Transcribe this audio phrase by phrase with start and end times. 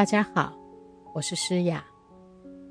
[0.00, 0.58] 大家好，
[1.12, 1.84] 我是诗雅，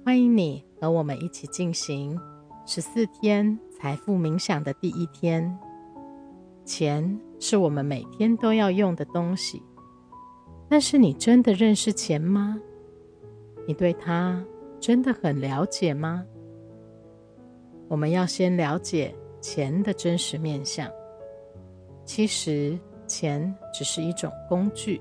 [0.03, 2.19] 欢迎你和我们一起进行
[2.65, 5.55] 十四天财富冥想的第一天。
[6.65, 9.61] 钱是我们每天都要用的东西，
[10.67, 12.59] 但是你真的认识钱吗？
[13.67, 14.43] 你对它
[14.79, 16.25] 真的很了解吗？
[17.87, 20.89] 我们要先了解钱的真实面相。
[22.05, 22.75] 其实，
[23.05, 24.99] 钱只是一种工具。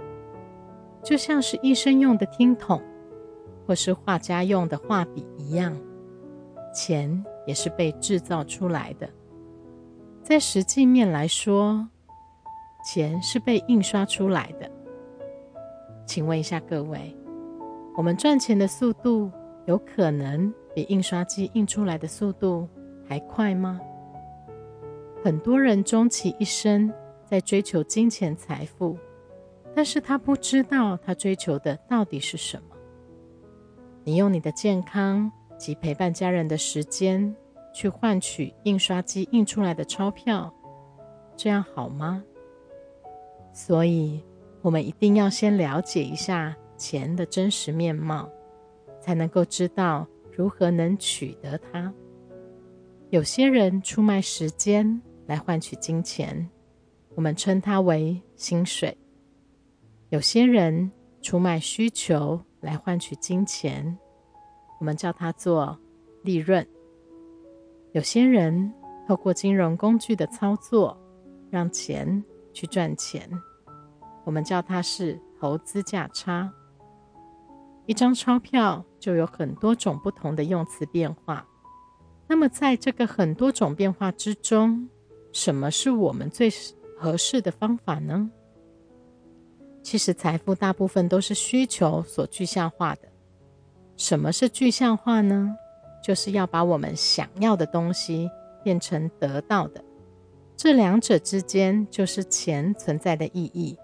[1.03, 2.83] 就像是医生用的听筒，
[3.67, 5.77] 或是画家用的画笔一样，
[6.75, 9.09] 钱也是被制造出来的。
[10.23, 11.89] 在实际面来说，
[12.85, 14.71] 钱是被印刷出来的。
[16.05, 17.17] 请问一下各位，
[17.97, 19.31] 我们赚钱的速度
[19.67, 22.69] 有可能比印刷机印出来的速度
[23.07, 23.81] 还快吗？
[25.25, 26.93] 很多人终其一生
[27.25, 28.97] 在追求金钱财富。
[29.79, 32.77] 但是他不知道他追求的到底是什么。
[34.03, 37.33] 你用你的健康及陪伴家人的时间
[37.73, 40.53] 去换取印刷机印出来的钞票，
[41.37, 42.25] 这样好吗？
[43.53, 44.21] 所以，
[44.63, 48.29] 我们一定要先了解一下钱的真实面貌，
[49.01, 51.95] 才能够知道如何能取得它。
[53.11, 56.51] 有些人出卖时间来换取金钱，
[57.15, 58.99] 我们称它为薪水。
[60.11, 63.99] 有些人出卖需求来换取金钱，
[64.81, 65.79] 我们叫它做
[66.23, 66.65] 利润；
[67.93, 68.73] 有些人
[69.07, 70.99] 透过金融工具的操作，
[71.51, 73.29] 让钱去赚钱，
[74.25, 76.51] 我们叫它是投资价差。
[77.85, 81.47] 一张钞票就有很多种不同的用词变化，
[82.27, 84.89] 那么在这个很多种变化之中，
[85.33, 86.49] 什么是我们最
[86.97, 88.31] 合适的方法呢？
[89.83, 93.03] 其实，财富大部分都是需求所具象化的。
[93.97, 95.57] 什么是具象化呢？
[96.03, 98.31] 就是要把我们想要的东西
[98.63, 99.83] 变成得到的。
[100.57, 103.79] 这两者之间就是钱存在的意义。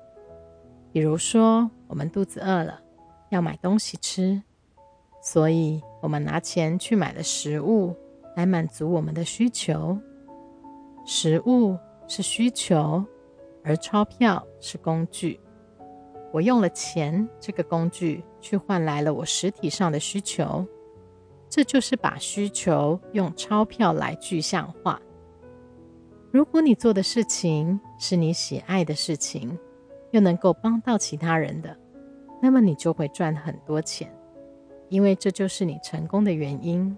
[0.93, 2.81] 比如说，我们肚子饿了，
[3.31, 4.43] 要买东西吃，
[5.23, 7.97] 所以我们拿钱去买了食物
[8.37, 9.99] 来满足我们的需求。
[11.07, 11.77] 食物
[12.07, 13.05] 是需求，
[13.65, 15.41] 而钞票是工具。
[16.35, 20.67] 我用了钱这个工具去换来了我实体上的需求，
[21.49, 25.01] 这就是把需求用钞票来具象化。
[26.33, 29.57] 如果你做的事情是你喜爱的事情，
[30.11, 31.79] 又能够帮到其他人的，
[32.43, 34.13] 那么你就会赚很多钱，
[34.89, 36.97] 因为这就是你成功的原因。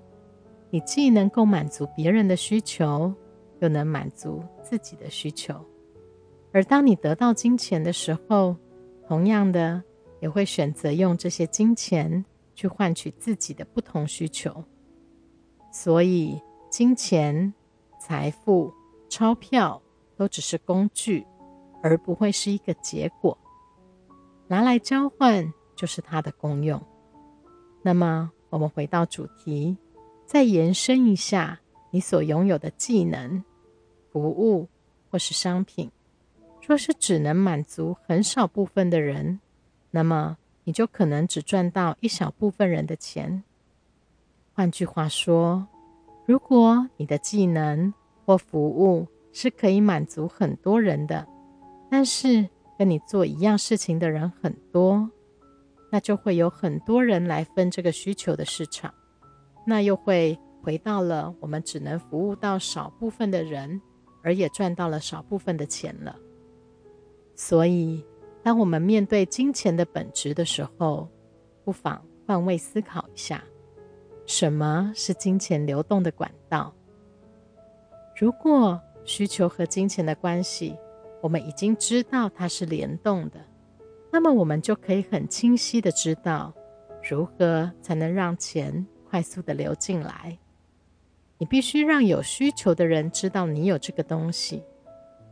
[0.71, 3.13] 你既能够满足别人的需求，
[3.61, 5.55] 又能满足自己的需求。
[6.53, 8.57] 而当你得到金钱的时候，
[9.07, 9.83] 同样的，
[10.21, 12.25] 也会选择用这些金钱
[12.55, 14.65] 去换取自己的不同需求。
[15.71, 16.41] 所以，
[16.71, 17.53] 金钱、
[18.01, 18.73] 财富、
[19.09, 19.81] 钞票
[20.17, 21.27] 都只是工具，
[21.83, 23.37] 而不会是一个结果。
[24.49, 26.81] 拿来交换就是它的功用。
[27.83, 29.77] 那么，我们回到主题，
[30.25, 33.45] 再延伸一下，你所拥有的技能、
[34.11, 34.69] 服务
[35.11, 35.91] 或是商品。
[36.67, 39.39] 若是只能满足很少部分的人，
[39.93, 43.45] 那么你就可能只赚到一小部分人的钱。
[44.53, 45.69] 换句话说，
[46.27, 47.95] 如果你的技能
[48.25, 51.25] 或服务是可以满足很多人的，
[51.89, 55.09] 但是跟你做一样事情的人很多，
[55.93, 58.93] 那就会有很多人来分这个需求的市场，
[59.65, 63.81] 那又会回到了我们只能服务到少部分的人，
[64.25, 66.17] 而也赚到了少部分的钱了。
[67.39, 68.03] 所以，
[68.43, 71.07] 当我们面对金钱的本质的时候，
[71.65, 73.45] 不妨换位思考一下：
[74.25, 76.75] 什么是金钱流动的管道？
[78.17, 80.75] 如果需求和金钱的关系，
[81.21, 83.39] 我们已经知道它是联动的，
[84.11, 86.55] 那么我们就可以很清晰的知道，
[87.09, 90.39] 如何才能让钱快速的流进来。
[91.37, 94.63] 你必须让有需求的人知道你有这个东西，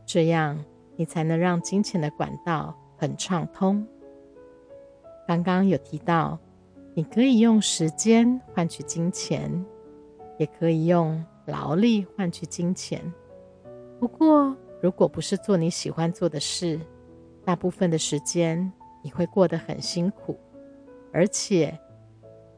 [0.05, 0.63] 这样。
[0.95, 3.85] 你才能让金钱的管道很畅通。
[5.27, 6.39] 刚刚有提到，
[6.93, 9.65] 你可以用时间换取金钱，
[10.37, 13.01] 也可以用劳力换取金钱。
[13.99, 16.79] 不过，如果不是做你喜欢做的事，
[17.43, 18.71] 大部分的时间
[19.01, 20.39] 你会过得很辛苦，
[21.11, 21.77] 而且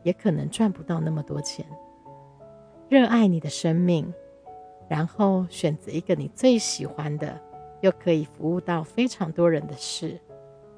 [0.04, 1.66] 也可能赚不到那么多钱。
[2.90, 4.13] 热爱你的生命，
[4.90, 7.42] 然后选择一个你最喜欢的。
[7.81, 10.19] 又可以服务到非常多人的事，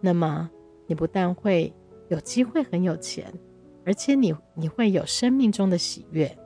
[0.02, 0.50] 那么
[0.88, 1.74] 你不但会
[2.10, 3.34] 有机会很有钱，
[3.86, 6.38] 而且你你会有生命中的喜悦。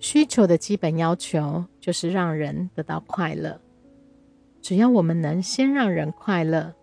[0.00, 3.60] 需求的基本要求就是让人得到快乐。
[4.60, 6.74] 只要我们能先让人快乐，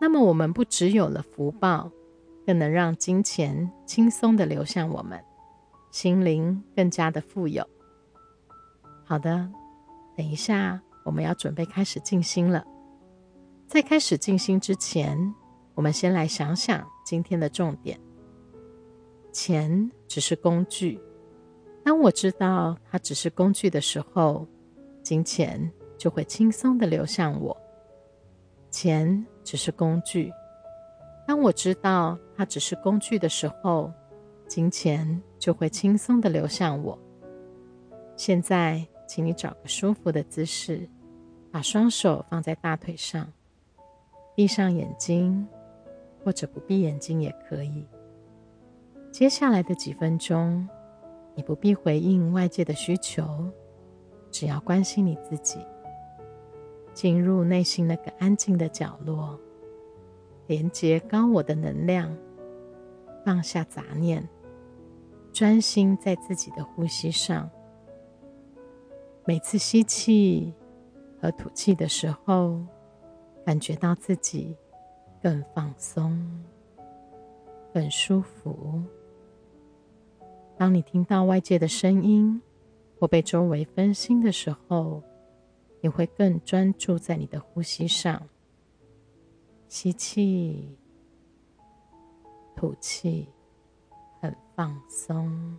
[0.00, 1.90] 那么我们不只有了福报，
[2.46, 5.22] 更能让金钱轻松的流向我们，
[5.90, 7.66] 心灵更加的富有。
[9.04, 9.48] 好的，
[10.16, 12.64] 等一下我们要准备开始静心了。
[13.66, 15.34] 在开始静心之前，
[15.74, 17.98] 我们先来想想今天的重点：
[19.32, 21.00] 钱只是工具。
[21.84, 24.46] 当我知道它只是工具的时候，
[25.02, 27.56] 金钱就会轻松的流向我。
[28.70, 30.32] 钱只是工具，
[31.26, 33.92] 当我知道它只是工具的时候，
[34.46, 36.98] 金钱就会轻松的流向我。
[38.16, 40.88] 现在，请你找个舒服的姿势，
[41.50, 43.30] 把双手放在大腿上，
[44.34, 45.46] 闭上眼睛，
[46.24, 47.86] 或者不闭眼睛也可以。
[49.10, 50.66] 接下来的几分钟。
[51.34, 53.50] 你不必回应外界的需求，
[54.30, 55.58] 只要关心你自己，
[56.94, 59.38] 进入内心那个安静的角落，
[60.46, 62.14] 连接高我的能量，
[63.26, 64.26] 放下杂念，
[65.34, 67.50] 专心在自己的呼吸上。
[69.24, 70.52] 每次吸气
[71.20, 72.60] 和吐气的时候，
[73.46, 74.56] 感觉到自己
[75.22, 76.44] 更放松、
[77.72, 78.82] 更舒服。
[80.56, 82.42] 当你听到外界的声音
[82.98, 85.02] 或被周围分心的时候，
[85.80, 88.28] 你会更专注在你的呼吸上。
[89.68, 90.76] 吸气，
[92.54, 93.28] 吐气，
[94.20, 95.56] 很放松，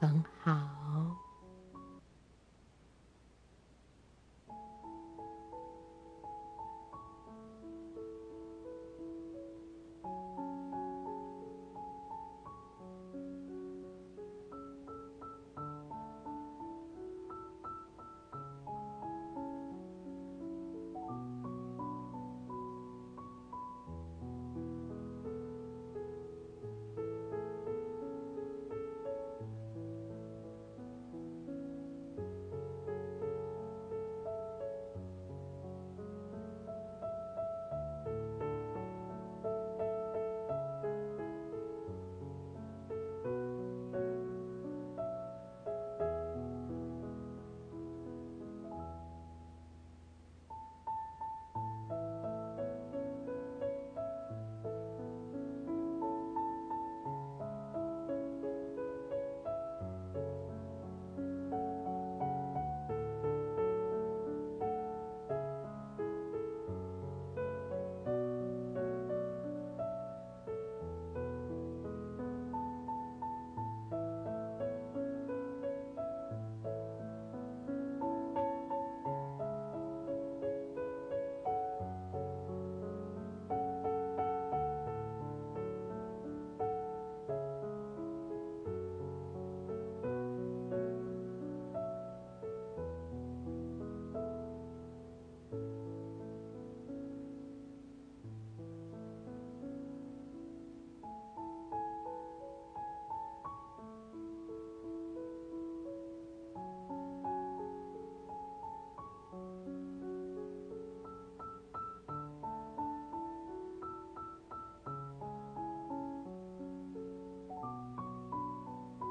[0.00, 1.27] 很好。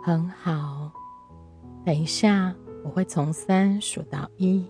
[0.08, 0.90] 很好，
[1.84, 4.66] 等一下我会从三数到一，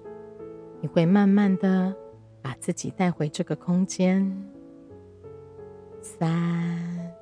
[0.82, 1.96] 你会慢慢的
[2.42, 4.26] 把自己带回这个空间。
[6.02, 7.14] 三，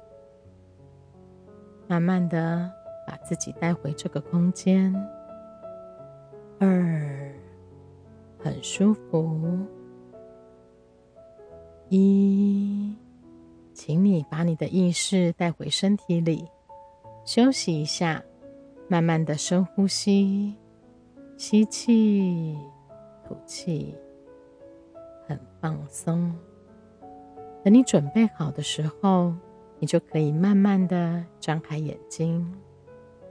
[1.88, 2.72] 慢慢的
[3.06, 4.96] 把自己带回这个空间。
[6.58, 7.36] 二，
[8.40, 9.60] 很舒服。
[11.90, 12.96] 一，
[13.74, 16.48] 请你把你的意识带回身体里。
[17.26, 18.24] 休息一下，
[18.88, 20.54] 慢慢的深呼吸，
[21.38, 22.56] 吸气，
[23.28, 23.96] 吐气，
[25.28, 26.32] 很放松。
[27.64, 29.34] 等你准备好的时候，
[29.80, 32.48] 你就可以慢慢的张开眼睛。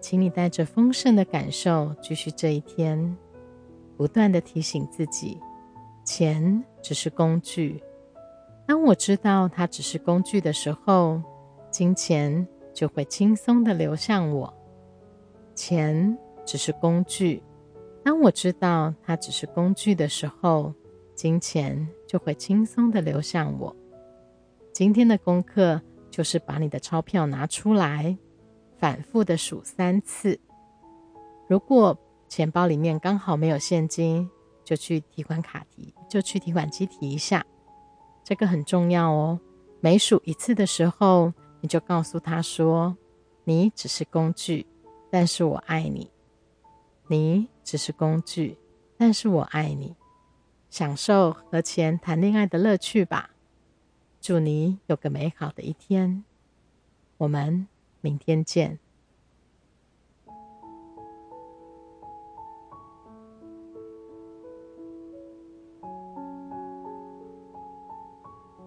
[0.01, 3.17] 请你带着丰盛的感受继续这一天，
[3.97, 5.39] 不断的提醒自己：
[6.05, 7.81] 钱只是工具。
[8.67, 11.23] 当我知道它只是工具的时候，
[11.71, 12.45] 金钱。
[12.75, 14.53] 就会轻松的流向我。
[15.55, 17.43] 钱只是工具，
[18.03, 20.75] 当我知道它只是工具的时候，
[21.15, 23.75] 金钱就会轻松的流向我。
[24.73, 28.19] 今天的功课就是把你的钞票拿出来，
[28.77, 30.39] 反复的数三次。
[31.49, 31.97] 如果
[32.29, 34.29] 钱包里面刚好没有现金，
[34.65, 37.47] 就去提款卡提，就去提款机提一下。
[38.25, 39.39] 这个很重要哦。
[39.81, 41.33] 每数一次的时候，
[41.65, 42.95] 你就告诉他说
[43.45, 44.67] ：“你只是工具，
[45.11, 46.11] 但是我爱你。
[47.07, 48.59] 你只是工具，
[48.99, 49.97] 但是我爱你。
[50.69, 53.31] 享受和钱谈恋爱的乐趣吧。”
[54.21, 56.23] 祝你有个美好的一天，
[57.17, 57.67] 我们
[58.03, 58.79] 明天见。